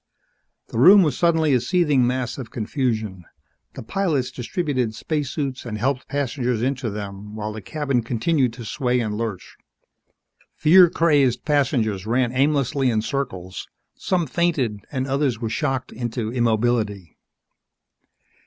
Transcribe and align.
The 0.69 0.79
room 0.79 1.03
was 1.03 1.15
suddenly 1.15 1.53
a 1.53 1.59
seething 1.61 2.07
mass 2.07 2.39
of 2.39 2.49
confusion. 2.49 3.23
The 3.75 3.83
pilots 3.83 4.31
distributed 4.31 4.95
spacesuits 4.95 5.63
and 5.63 5.77
helped 5.77 6.07
passengers 6.07 6.63
into 6.63 6.89
them 6.89 7.35
while 7.35 7.53
the 7.53 7.61
cabin 7.61 8.01
continued 8.01 8.51
to 8.53 8.65
sway 8.65 8.99
and 8.99 9.15
lurch. 9.15 9.57
Fear 10.55 10.89
crazed 10.89 11.45
passengers 11.45 12.07
ran 12.07 12.31
aimlessly 12.31 12.89
in 12.89 13.03
circles. 13.03 13.67
Some 13.95 14.25
fainted 14.25 14.79
and 14.91 15.05
others 15.05 15.39
were 15.39 15.51
shocked 15.51 15.91
into 15.91 16.33
immobility. 16.33 17.15